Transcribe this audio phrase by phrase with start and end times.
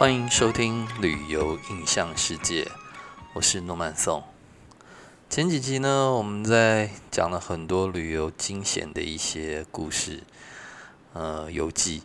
[0.00, 2.64] 欢迎收听《旅游印象世界》，
[3.34, 4.24] 我是诺曼颂。
[5.28, 10.22] 前几集呢，我们在讲了很多旅游惊险的一些故事，
[11.12, 12.02] 呃，游记。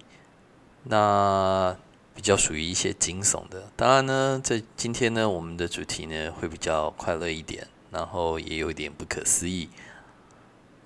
[0.84, 1.78] 那
[2.14, 3.70] 比较属于一些惊悚的。
[3.78, 9.70] 当然呢，在今天呢，我们的主题呢会比较快乐一点，然后也有一点不可思议。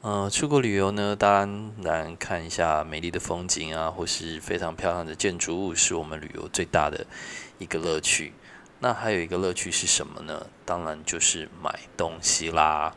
[0.02, 7.05] 呃，出国旅游呢，当然看一下美丽的风景啊，或是非常漂亮的建筑物，是我们旅游最大的
[7.58, 8.31] 一个乐趣。
[8.80, 10.48] 那还有一个乐趣是什么呢？
[10.63, 12.95] 当然就是买东西啦。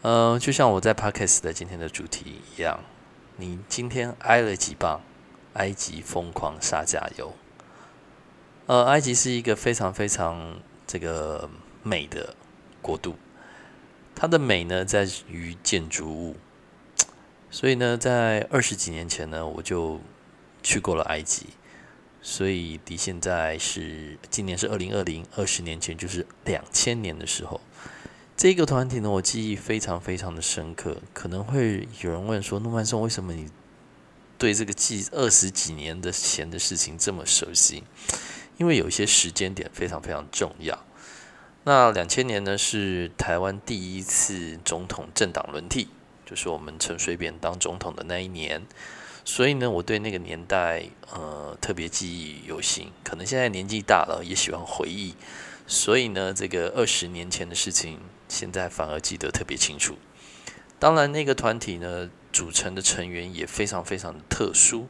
[0.00, 2.80] 呃，就像我在 Podcast 的今天的主题一样，
[3.36, 5.02] 你今天挨了几棒？
[5.52, 7.34] 埃及疯狂杀价油。
[8.64, 11.50] 呃，埃及是一个非常非常这个
[11.82, 12.34] 美的
[12.80, 13.16] 国度。
[14.20, 16.34] 它的美呢，在于建筑物，
[17.52, 20.00] 所以呢，在二十几年前呢，我就
[20.60, 21.46] 去过了埃及，
[22.20, 27.60] 所以离现在是今年是二零二零，二十年前就是两千年的时候，
[28.36, 30.96] 这个团体呢，我记忆非常非常的深刻。
[31.14, 33.48] 可能会有人问说，诺曼松，为什么你
[34.36, 37.84] 对这个记二十几年的前的事情这么熟悉？
[38.56, 40.84] 因为有一些时间点非常非常重要。
[41.68, 45.88] 那两千年呢，是台湾第一次总统政党轮替，
[46.24, 48.66] 就是我们陈水扁当总统的那一年，
[49.22, 52.90] 所以呢，我对那个年代呃特别记忆犹新。
[53.04, 55.14] 可能现在年纪大了，也喜欢回忆，
[55.66, 59.98] 所以呢，这个二十年前的事情，现在反而记得特别清楚。
[60.78, 64.88] 当然，那个团体呢，组成的成员也非常非常的特殊，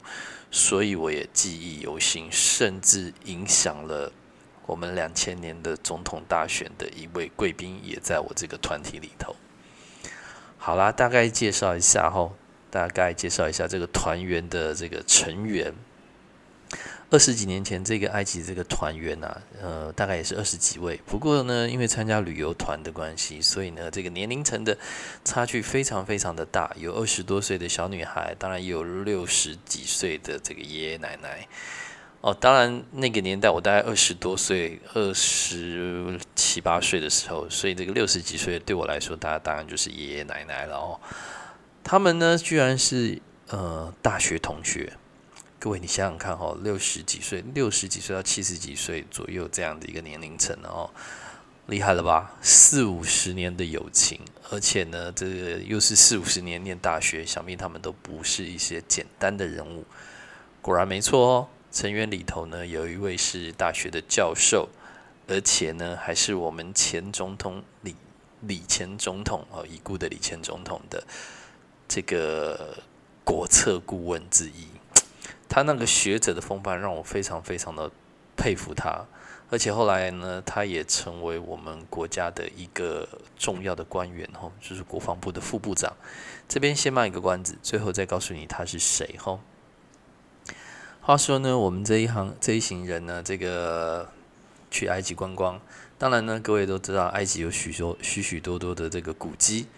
[0.53, 4.13] 所以我也记忆犹新，甚至影响了。
[4.69, 9.35] 我们两千年的总统大选的一位贵宾也在我这个团体里头。
[10.59, 12.31] 好啦，大概介绍一下哈，
[12.71, 15.73] 大概介绍一下这个团员的这个成员。
[17.11, 21.01] 二十几年前，这个埃及这个团员呐，呃，大概也是二十几位。
[21.07, 24.77] 不过呢，因为参加旅游团的关系，所以呢，这个年龄层的
[25.25, 31.49] 差距非常非常的大，有二十多岁的小女孩，当然也有六十几岁的这个爷爷奶奶。
[32.21, 40.99] 哦，当然，那个年代我大概二十多岁，二十七八岁的时候，所以这个六十几岁对我来说，大家当然就是爷爷奶奶了哦。
[41.85, 44.95] 他们呢，居然是呃大学同学。
[45.61, 50.91] 各位，你想想看哦，六十几岁，六十几岁到七十几岁左右这样的一个年龄层哦，
[51.67, 52.37] 厉害了吧？
[52.43, 54.21] 四五十年的友情，
[54.51, 59.85] 而且呢，这个又是四五十年念大学，想必他们都不是一些简单的人物。
[60.61, 61.49] 果然没错哦。
[61.71, 64.69] 成员里头呢，有一位是大学的教授，
[65.27, 67.95] 而且呢，还是我们前总统李
[68.41, 71.05] 李前总统哦已故的李前总统的
[71.87, 72.79] 这个
[73.25, 74.69] 国策顾问之一。
[75.49, 77.91] 他那个学者的风范让我非常非常的
[78.37, 79.07] 佩服他，
[79.51, 83.09] 而且后来呢，他也成为我们国家的一个
[83.39, 85.97] 重要的官员吼，就是国防部的副部长。
[86.47, 89.41] 这边先卖一个关子，最后再告诉你他是谁吼。
[91.09, 94.07] 话说呢，我们这一行这一行人呢，这个
[94.71, 95.59] 去埃及观光，
[95.97, 99.69] 当然呢，各位都知道，埃及有许多许许多多的这个古迹，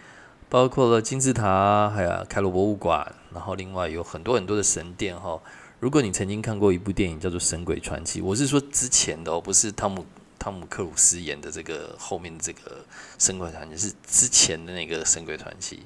[0.48, 5.40] 包括了金字塔，还有开罗博物馆，然后另外有很多很多的神殿哈。
[5.78, 10.04] 如果你曾经看过一部电影叫做《神鬼传奇》，我是说之前的哦，不是汤姆
[10.36, 12.60] 汤姆克鲁斯演的这个后面这个
[13.24, 15.76] 《神鬼传奇》，是之前的那个《神鬼传奇》。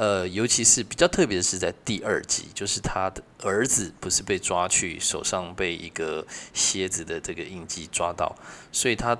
[0.00, 8.34] 呃，尤其是比较特别的是在第二集，就是他的儿子不是被抓去，手上被一个蝎子的这个印记抓到，
[8.72, 9.18] 所以他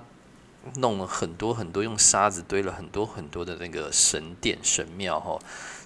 [0.76, 5.38] 弄了很多很多，用沙子堆了很多很多的那个神殿神庙哈。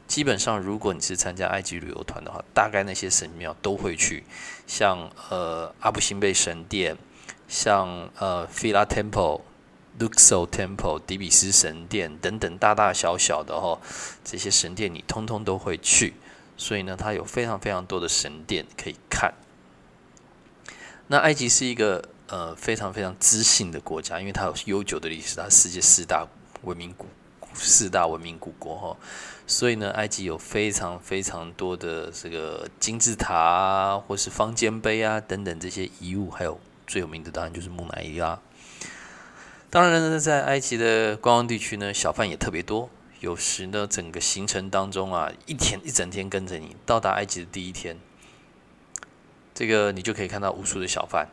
[0.07, 4.23] 基本上，如果你是参加埃及旅游团的话，大概那些神庙都会去，
[4.69, 6.97] 像呃阿布辛贝神殿，
[7.49, 9.41] 像呃菲拉 Temple。
[9.99, 13.81] Luxor Temple、迪比斯神殿等等大大小小的哈，
[14.25, 16.15] 这些神殿你通通都会去，
[16.57, 19.35] 所以呢，它有非常非常多的神殿可以看。
[21.07, 26.27] 那埃及是一个呃非常非常知性的国家，因为它有悠久的历史，它世界四大
[26.63, 27.07] 文明古
[27.55, 28.97] 四大文明古国哈，
[29.47, 38.41] 所以呢，埃及有非常非常多的这个金字塔啊，或是方尖碑啊等等这些遗物，还有最有名的当然就是木乃伊啦。
[39.75, 42.89] 当然呢，在埃及的观光地区呢，小贩也特别多。
[43.19, 47.99] 有时呢，整个行程当中啊，一天一整天跟着你到达埃及的第一天，
[49.53, 51.27] 这个你就可以看到无数的小贩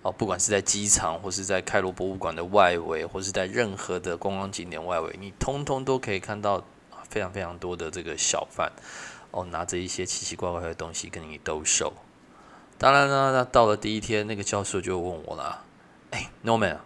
[0.00, 6.64] 哦，不管是在机场，或是在开罗博物馆的外围，或是在任何的观光景点外围，你通通都可以看到
[7.10, 8.72] 非常非常多的这个小贩
[9.32, 11.92] 哦，拿着一些奇奇怪怪的东西跟你兜售。
[12.78, 15.62] 当然呢，那到了第一天，那个教授就问我了
[16.10, 16.78] ：“哎，Norman，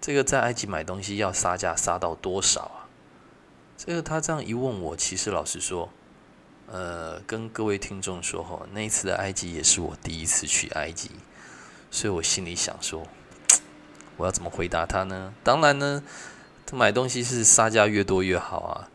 [0.00, 2.88] 这个在埃及买东西要杀价杀到多少啊？”
[3.76, 5.88] 这个他这样一问我，其实老实说，
[6.66, 11.10] 呃，跟各位听众说哈，那一次的埃及也是我第一次去埃及，
[11.90, 13.06] 所以我心里想说，
[14.18, 15.32] 我要怎么回答他呢？
[15.44, 16.02] 当然呢，
[16.66, 18.90] 他买东西是杀价越多越好啊。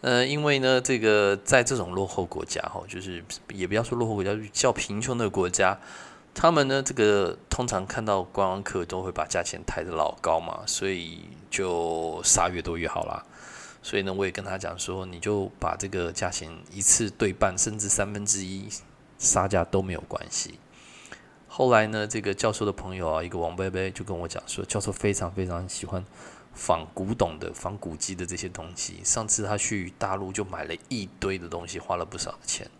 [0.00, 5.78] 呃，因为呢，这个在这种落后国家哈，就是也不要说落后国家，较贫穷的国家，
[6.34, 13.24] 他们呢，这个通常看到观光客都会把价钱抬得老高嘛，所以就杀越多越好啦。
[13.82, 18.68] 所以呢，我也跟他讲说，你就把这个价钱一次对半，甚至三分之一
[19.16, 20.58] 杀价都没有关系。
[21.46, 26.04] 后来呢，这个教授的朋友啊，一个王贝贝就跟我讲说，教授非常非常喜欢。
[26.56, 32.70] 仿古董的、仿古迹的这些东西，上次他去大陆就买了一堆的东西，花了不少的钱。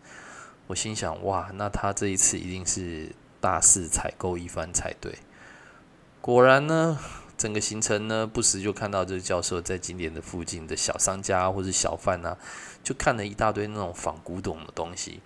[0.69, 3.11] 我心想，哇，那他这一次一定是
[3.45, 5.19] 大肆采购一番才对。
[6.23, 6.99] 果然呢，
[7.37, 12.39] 整个行程呢，不时就看到这个教授在景点的附近的小商家或者小贩啊，
[12.83, 15.21] 就看了一大堆那种仿古董的东西。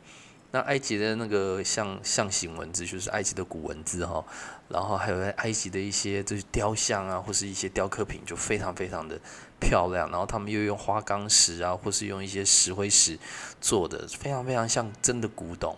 [0.50, 4.24] 那埃及的那个象象形文字，就是埃及的古文字哈，
[4.68, 9.20] 然后还有埃及的一些就是雕像啊，或是一些雕刻品，就非常非常的
[9.60, 10.10] 漂亮。
[10.10, 13.16] 然后他们又用花岗石啊，或是用一些石灰石
[13.60, 15.76] 做的，非常非常像真的古董。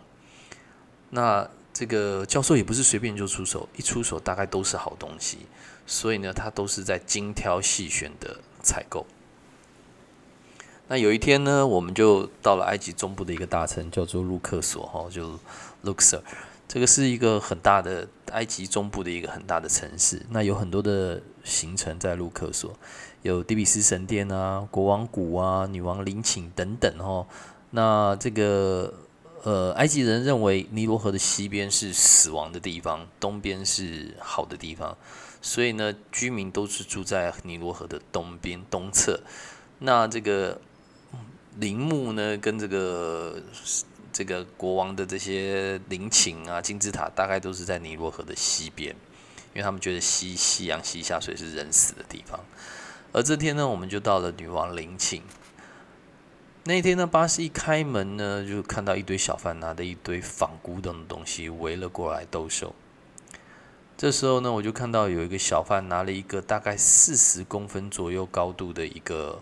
[1.10, 1.50] 那
[1.80, 5.38] 这个教授也不是随便就出手，一出手大概都是好东西，
[5.86, 9.06] 所以呢，他都是在精挑细选的采购。
[10.88, 15.40] 那有一天呢，我们就到了埃及中部的一个大城，叫做卢克索，哈，就
[15.82, 16.20] Luxor。
[16.68, 20.26] 这个是一个很大的埃及中部的一个很大的城市。
[20.28, 22.76] 那有很多的行程在卢克索，
[23.22, 27.26] 有底比斯神殿啊、国王谷啊、女王陵寝等等，哈。
[27.70, 28.92] 那这个
[29.42, 34.96] 呃，埃及人认为尼罗河的西边是死亡的地方，东边是好的地方，
[35.40, 39.20] 所以呢，居民都是住在尼罗河的东边东侧。
[39.78, 40.60] 那这个。
[41.58, 43.42] 陵墓呢，跟这个
[44.12, 48.94] 这个国王的这些陵寝啊、金字塔，大概都是在尼罗河的西边，
[49.52, 52.38] 因为他们觉得西夕阳西下水是人死的地方。
[53.12, 55.20] 而这天呢，我们就到了女王陵寝。
[56.64, 62.74] 那天呢，巴士一开门呢，就看到一堆小贩拿着一堆仿古董的东西围了过来兜售。
[63.96, 69.40] 这时候呢，我就看到有一个小贩拿了一个大概四十公分左右高度的一个。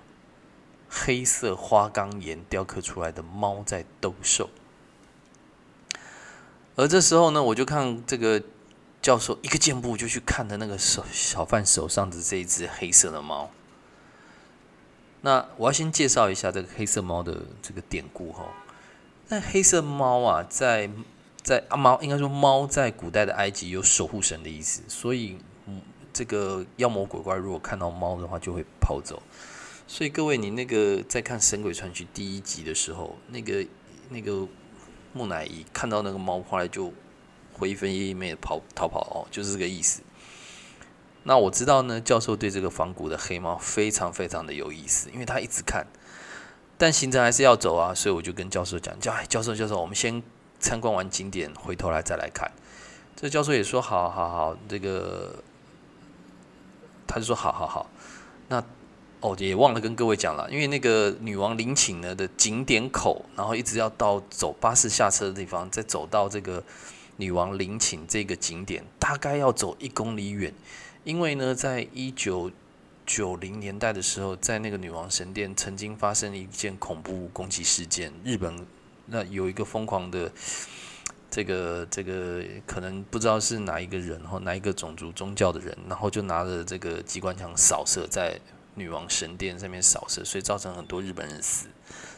[0.91, 4.49] 黑色花岗岩雕刻出来的猫在兜售，
[6.77, 8.43] 而这时候呢，我就看这个
[9.03, 13.51] 教授一个箭步就去看的那个手小贩手上的这一只黑色的猫。
[15.21, 18.47] 那我要先介绍一下这个黑色猫的这个典故哈。
[19.29, 20.89] 那黑色猫啊，在
[21.43, 25.39] 在啊猫应该说猫在古代的埃及有守护神的意思，所以，
[26.13, 29.23] 这个妖魔鬼怪如果看到猫的话，就会跑走。
[29.87, 33.67] 所以各位，你那个在看《神鬼传奇》第一集的时候，那个
[34.11, 34.47] 那个
[35.13, 36.93] 木乃伊看到那个猫，后来就
[37.53, 40.03] 灰飞烟灭跑逃跑哦，就是这个意思。
[41.29, 45.87] 那我知道呢，教授对这个仿古的黑猫非常非常的有意思，因为他一直看，
[46.79, 50.23] 但行程还是要走啊，所以我就跟教授讲，叫，教授教授，我们先
[50.59, 52.51] 参观完景点，回头来再来看。
[53.15, 55.45] 这教授也说好好好，这个
[57.07, 57.91] 他就说好好好，
[58.49, 58.65] 那。
[59.21, 66.63] 哦，也忘了跟各位讲了，因为那个女王陵寝呢的景点口，然后一直要到走巴士下车的地方，再走到这个
[67.17, 70.55] 女王陵寝这个景点，大概要走一公里远。
[71.05, 72.51] 因为呢，在一九
[73.07, 78.67] 九零年代的时候，在那个女王神殿曾经发生了一件恐怖攻击事件，日本
[79.07, 80.31] 那有一个疯狂的
[81.31, 88.41] 这个这个可能不知道是哪一个人或哪一个种族宗教的人，然后就拿着这个机关枪扫射在。
[88.75, 91.67] 女王神殿上面扫射，所以造成很多日本人死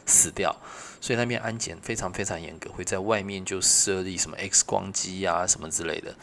[0.05, 0.55] 死掉，
[1.01, 6.15] 所以那边安检非常非常严格，会在外面就设立什么 X 光机啊什么之类的，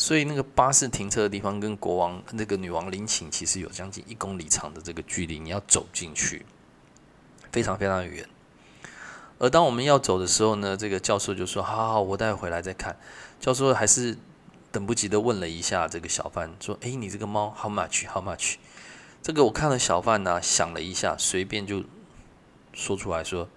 [0.00, 6.46] 所以那个巴士停车的地方跟国王那个女王陵寝其实有将近一公里长的这个距离，你要走进去，
[7.52, 8.26] 非常非常远。
[9.38, 12.96] 而当我们要走的时候呢，这个教授就说：“好好，我待会回来再看。”
[13.38, 14.16] 教授还是
[14.72, 18.54] 等不及的问了一下这个小贩，说：“诶，你这个猫 how much how much？”
[19.20, 21.84] 这个我看了小贩呢，想了一下，随便就
[22.72, 23.50] 说出来说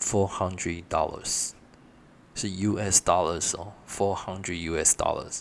[0.00, 1.50] ，four hundred dollars
[2.34, 3.02] 是 U.S.
[3.04, 4.96] dollars 哦，four hundred U.S.
[4.96, 5.40] dollars。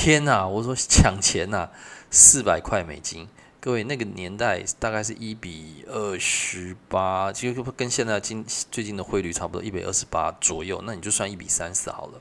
[0.00, 0.48] 天哪！
[0.48, 1.68] 我说抢钱呐，
[2.10, 3.28] 四百块美金。
[3.60, 10.82] 各位那个年代大概是一比二十八，其实跟现在今最近的汇率差不多，一百二十八左右。
[10.86, 12.20] 那你就算一比三十好了。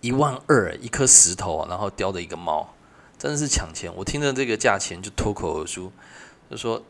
[0.00, 2.74] 一万二一颗石头，然后雕的一个猫，
[3.16, 3.94] 真的是抢钱。
[3.94, 5.92] 我听着这个价钱就脱口而出，
[6.50, 6.82] 就说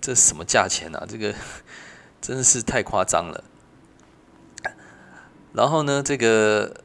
[0.00, 1.04] 这什么价钱啊？
[1.08, 1.34] 这个
[2.22, 3.42] 真的是太夸张了。
[5.52, 6.84] 然后呢，这个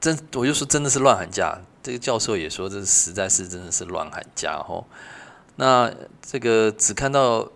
[0.00, 1.60] 真我就说真的是乱喊价。
[1.82, 4.84] 这个教授也说，这实在是真的是乱喊价哦。
[5.56, 5.90] 那
[6.20, 7.50] 这个只看到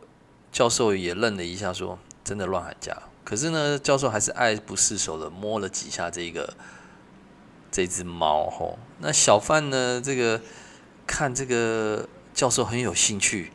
[0.50, 2.96] 教授也愣了一下，说真的乱喊价。
[3.22, 6.54] 可是呢，教授还是爱不释手的摸了几下这个
[7.70, 8.78] 这只猫吼。
[8.98, 10.40] 那小范呢，这个
[11.06, 13.52] 看这个教授很有兴趣，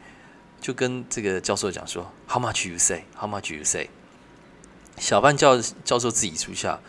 [0.61, 3.05] 就跟这个教授讲说：“How much you say?
[3.15, 3.89] How much you say?”
[4.97, 6.79] 小范叫教授自己出下。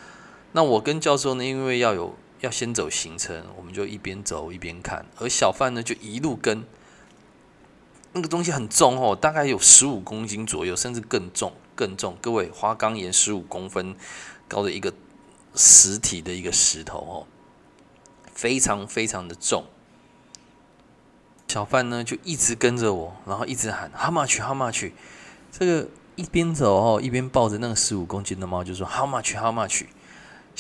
[0.52, 2.14] 那我跟教授呢，因为要有。
[2.40, 6.64] 要先走行程，我们就一边走一边看，而小贩呢就一路跟。
[8.14, 12.16] 那个东西很重哦，大概有十五公斤左右，甚至更重更重。
[12.23, 13.95] 各位，花岗岩十五公分
[14.49, 14.95] 高的一个
[15.54, 17.26] 实体的一个石头哦，
[18.33, 19.64] 非常非常的重。
[21.47, 24.40] 小贩呢就一直跟着我，然后一直喊 “How much?
[24.40, 24.92] How much?”
[25.52, 29.38] 这个一边走哦，一边抱着那个十五公斤的猫，就说 “How much?
[29.38, 29.85] How much?”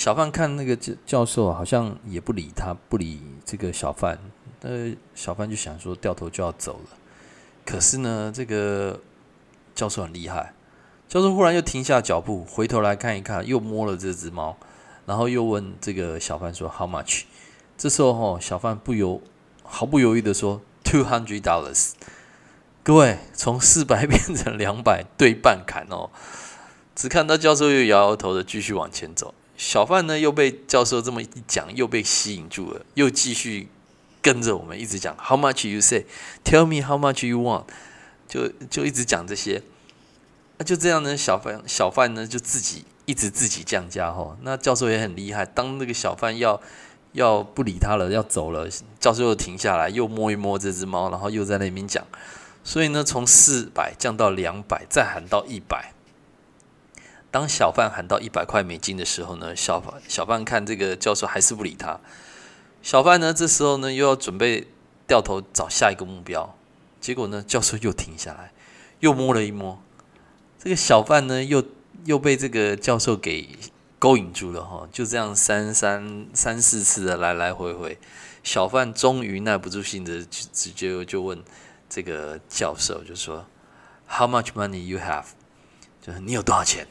[0.00, 4.18] 小范看那个教教授好像也不理他，不理这个小范。
[4.62, 6.96] 呃，小范就想说掉头就要走了。
[7.66, 8.98] 可是呢，这个
[9.74, 10.54] 教授很厉害。
[11.06, 14.56] 教授忽然又停下脚步，回头来看一看，又摸了这只猫，
[15.04, 17.24] 然后又问这个小范说：“How much？”
[17.76, 19.20] 这时候哈，小范不由
[19.62, 21.90] 毫不犹豫的说：“Two hundred dollars。”
[22.82, 26.08] 各位，从四百变成两百，对半砍哦。
[26.96, 29.34] 只看到教授又摇摇头的继续往前走。
[29.60, 33.68] 小贩呢，又被教授这么一讲，又被吸引住了，又继续
[34.22, 35.14] 跟着我们一直讲。
[35.18, 36.06] How much you say?
[36.42, 37.64] Tell me how much you want.
[38.26, 39.62] 就就一直讲这些。
[40.56, 44.34] 那就这样呢，小贩小贩呢就自己一直自己降价哈。
[44.40, 46.58] 那教授也很厉害，当那个小贩要
[47.12, 48.66] 要不理他了，要走了，
[48.98, 52.02] 教授又停下来，又摸一摸这只猫，然后又在那边讲。
[52.64, 55.92] 所以呢，从四百降到两百，再喊到一百。
[57.30, 62.00] 当小贩喊到一百块美金的时候呢，小贩小贩看这个教授还是不理他。
[62.82, 64.66] 小贩呢，这时候呢又要准备
[65.06, 66.56] 掉头找下一个目标，
[67.00, 68.52] 结果呢，教授又停下来，
[69.00, 69.80] 又摸了一摸。
[70.58, 71.64] 这个小贩呢，又
[72.04, 73.48] 又被这个教授给
[73.98, 74.88] 勾引住了哈。
[74.90, 77.98] 就这样三三三四次的来来回回，
[78.42, 81.42] 小贩终于耐不住性子，直接就问
[81.88, 83.46] 这个教授，就说
[84.08, 85.26] ：“How much money you have？”
[86.00, 86.88] 就是你有多少钱？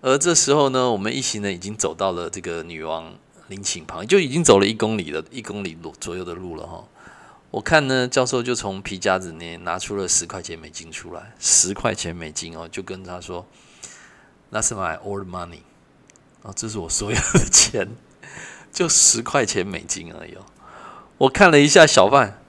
[0.00, 3.14] 而这时候呢，我们一行人已经走到了这个女王
[3.48, 6.84] 陵寝旁，就已经走了一公里了，一公里路左右的路了哈。
[7.50, 13.46] 我看呢，教授就从皮夹子里拿出了十块钱美金出来，十块钱美金哦，就跟他说
[14.52, 15.62] ：“That's my all money。”
[16.42, 17.88] 哦，这是我所有的钱，
[18.72, 20.44] 就十块钱美金而已哦。
[21.16, 22.40] 我看了一下小贩，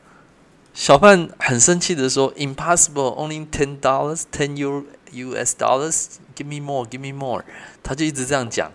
[0.76, 6.06] 小贩很生气的说：“Impossible, only ten dollars, ten U US dollars。”
[6.40, 7.44] Give me more, give me more。
[7.84, 8.72] 他就一直这样讲。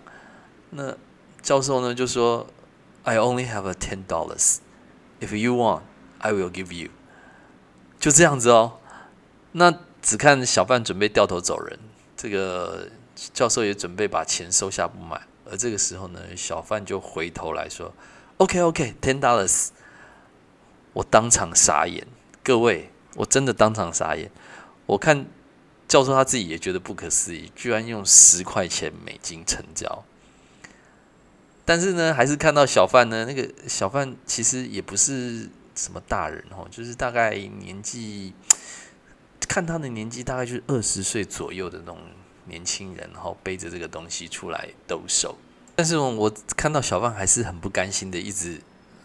[0.69, 0.95] 那
[1.41, 2.45] 教授呢就说
[3.01, 4.57] ：“I only have a ten dollars.
[5.19, 5.81] If you want,
[6.19, 6.91] I will give you。”
[7.99, 8.77] 就这样子哦。
[9.53, 11.79] 那只看小贩准备掉头走人，
[12.15, 12.89] 这个
[13.33, 15.19] 教授也准备把钱收下不买。
[15.49, 17.91] 而这个时候呢，小贩就回头来说
[18.37, 19.69] ：“OK, OK, ten dollars。”
[20.93, 22.05] 我当场傻眼，
[22.43, 24.29] 各位，我真的当场傻眼。
[24.85, 25.25] 我看。
[25.87, 30.03] 教授他自己也觉得不可思议，居然用十块钱美金成交。
[31.63, 38.33] 但是呢，还是看到小贩呢，那个小贩其实也不是什么大人哦，就是大概年纪，
[39.47, 41.97] 看他的年纪大概就是二十岁左右的那种
[42.45, 45.35] 年轻人，然后背着这个东西出来兜售。
[45.75, 48.61] 但是我看到小贩还是很不甘心的，一直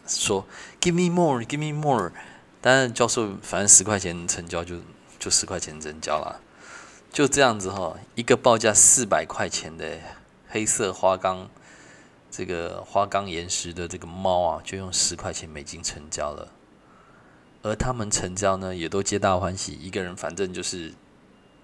[0.06, 0.46] 说
[0.80, 2.12] “Give me more, give me more”。
[2.60, 4.76] 当然，教授反正十块钱成交就
[5.18, 6.42] 就十块钱成交了。
[7.12, 9.98] 就这样子哈，一个报价四百块钱的
[10.48, 11.50] 黑色花岗，
[12.30, 16.52] 这个花岗岩石的这个猫啊，就用十块钱美金成交了。
[17.62, 20.94] 而他们成交呢，也都皆大欢喜，一个人反正就是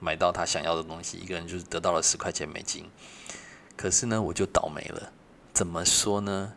[0.01, 2.91] 买到他想要的东西，一个人就是得到了十块钱美金。
[3.77, 5.13] 可是呢，我就倒霉了。
[5.55, 6.55] 怎么说呢？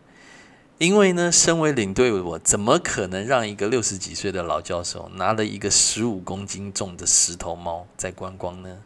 [0.79, 8.77] 因为呢，身为领队，我怎么可能让一个六十几岁的老教授拿了一个十五公斤重的石头猫在观光呢？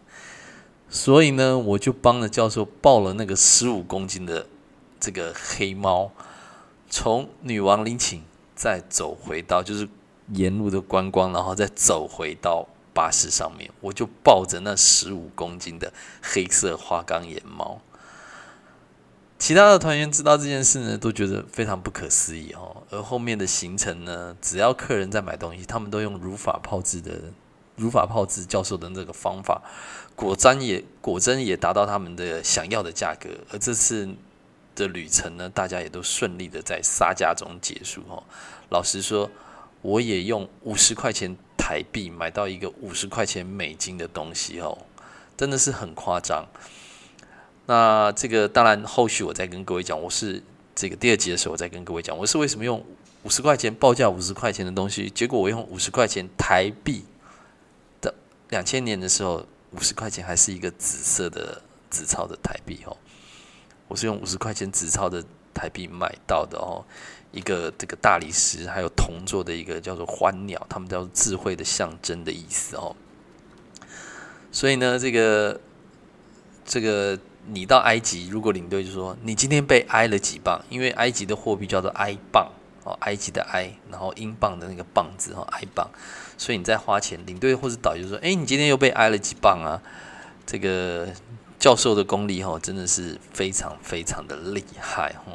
[0.89, 4.47] 所以呢，我就帮了教授抱了那个十五公斤的
[4.99, 6.11] 这个黑猫，
[6.89, 8.23] 从女王陵寝
[8.55, 9.87] 再走回到就是
[10.29, 17.79] 沿路的观光，然后再走回到巴士上面，我就抱着那十五公斤的黑色花岗岩猫。
[19.43, 22.81] 其他的团员知道这件事呢，都觉得非常不可思议哦。
[22.89, 27.11] 而后面的行程呢，只要客人在买东西，他们都用如法炮制的
[27.75, 29.61] 如法炮制教授的那个方法，
[30.15, 33.27] 果真也果真也达到他们的想要的价格。
[33.51, 34.07] 而这次
[34.77, 38.23] 的旅程呢，大家也都顺利的在杀价中结束哦。
[38.69, 39.29] 老实说，
[39.81, 44.77] 我也用五十块钱台币买到一个五十块钱美金的东西哦，
[45.35, 46.47] 真的是很夸张。
[47.65, 50.43] 那这个当然，后续我再跟各位讲，我是
[50.75, 52.85] 这个第二集的时候，我再跟各位讲，我是为什么用
[53.23, 57.05] 五十块钱报价五十块钱的东西，结果我用五十块钱台币
[58.01, 58.13] 的
[58.49, 62.97] 两千年的时候，五十块钱还是一个紫色的纸钞的台币哦，
[63.87, 66.83] 我是用五十块钱纸钞的台币买到的哦，
[67.31, 72.93] 一个这个大理石还有铜做的一个叫做欢鸟，他们叫做智慧的象征的意思哦，
[74.51, 75.61] 所以呢，这个
[76.65, 77.17] 这个。
[77.45, 82.51] 你到埃及，如果领队就说你今天被挨了几磅，因为埃及的货币叫做埃镑
[82.83, 85.89] 哦，埃及的埃，然后英镑的那个镑字哈，埃镑，
[86.37, 89.81] 所以你在花钱，领队或者导游说，哎，你今天又被挨了几磅啊？
[90.45, 91.07] 这个
[91.57, 95.33] 教授的功力哈，真的是非常非常的厉害哈。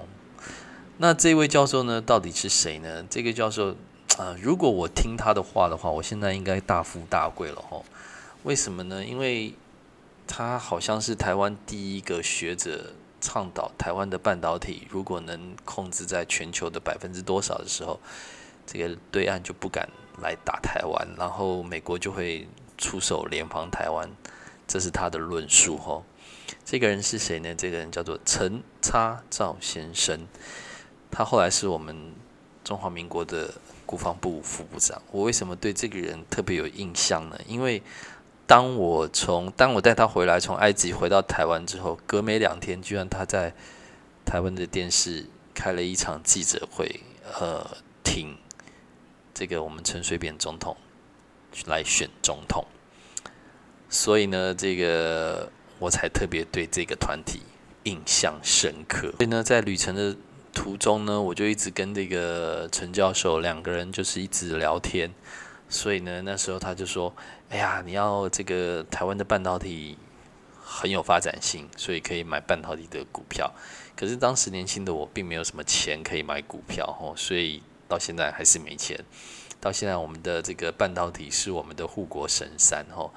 [0.98, 3.04] 那这位教授呢，到底是谁呢？
[3.08, 3.76] 这个教授
[4.18, 7.80] 啊，如果我听他的话的话，我现在应该大富大贵了哈。
[8.42, 9.04] 为什么呢？
[9.04, 9.54] 因为
[10.28, 17.98] 他好像是台湾第一个学者倡导台湾的半导体，如果能控制在全球的百分之多少的时候，
[18.66, 19.88] 这个对岸就不敢
[20.22, 24.08] 来打台湾，然后美国就会出手联防台湾，
[24.68, 26.04] 这是他的论述吼。
[26.64, 27.54] 这个人是谁呢？
[27.54, 30.26] 这个人叫做陈差照先生，
[31.10, 32.14] 他后来是我们
[32.62, 33.52] 中华民国的
[33.84, 35.00] 国防部副部长。
[35.10, 37.38] 我为什么对这个人特别有印象呢？
[37.46, 37.82] 因为
[38.48, 43.52] 当我从当我带他回来，从埃及回到台湾之后，隔没两天，居然他在
[44.24, 47.00] 台湾的电视开了一场记者会，
[47.38, 48.38] 呃，挺
[49.34, 50.74] 这个我们陈水扁总统
[51.66, 52.64] 来选总统，
[53.90, 57.42] 所以呢，这个我才特别对这个团体
[57.82, 59.12] 印象深刻。
[59.18, 60.16] 所以呢，在旅程的
[60.54, 65.12] 途中呢，我就一直跟这个陈教授两个人就是一直聊天。
[65.70, 67.14] 所以呢，那时候他就说
[67.50, 69.98] ：“哎呀，你要这个台湾的半导体
[70.62, 73.52] 很有发展性，所以可以买半导体的股票。
[73.94, 78.98] 可是当时年轻的我并没有什么钱可以买股票，吼，所以到现在还是没钱。
[79.60, 83.12] 到现在，我们的这个半导体是我们的护国神山，吼。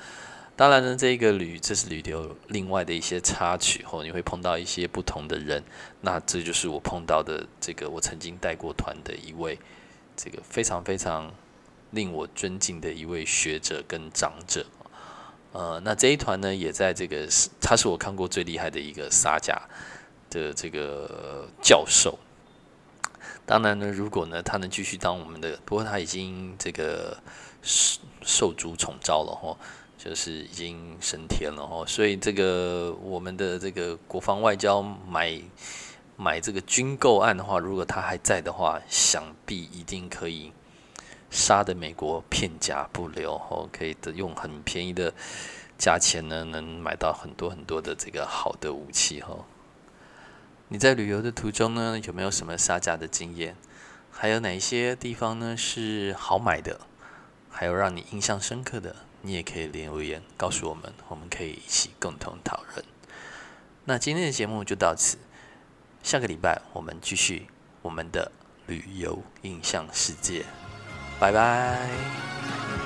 [0.57, 5.63] 当然呢，这一个旅这是旅游另外的一些插曲，吼，你会碰到一些不同的人。
[6.01, 9.57] 那这就是我碰到的这个我曾经带过团的一位
[10.17, 11.31] 这个非常非常。”
[11.91, 14.65] 令我尊敬的一位学者跟长者，
[15.51, 17.27] 呃，那这一团呢，也在这个
[17.59, 19.61] 他是我看过最厉害的一个撒假
[20.29, 22.17] 的这个教授。
[23.45, 27.17] 当然呢，如果呢他能继续当我们的，不过他已经这个
[27.61, 29.57] 受受主宠召了哈，
[29.97, 35.41] 就是已经升天了哈，所以这个我们的这个国防外交买
[36.15, 40.53] 买这个军购案的话，如果他还在的话，想必一定可以。
[41.31, 45.13] 杀的美国片甲不留，哦，可以的用很便宜的
[45.77, 49.45] 价钱呢，能买到很多很多的这个好的武器，哈。
[50.67, 53.55] 你在旅游的途中呢，有没有什么杀价的经验？
[54.11, 56.81] 还有哪些地方呢是好买的？
[57.49, 62.85] 还有让你印象深刻的，你也可以留言告诉我们，我们可以一起共同讨论。
[63.85, 65.17] 那今天的节目就到此，
[66.03, 67.47] 下个礼拜我们继续
[67.81, 68.31] 我们的
[68.67, 70.45] 旅游印象世界。
[71.21, 72.80] 拜拜。